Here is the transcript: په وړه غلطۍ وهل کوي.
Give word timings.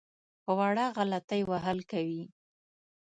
په 0.43 0.51
وړه 0.59 0.85
غلطۍ 0.97 1.41
وهل 1.49 1.79
کوي. 1.91 2.23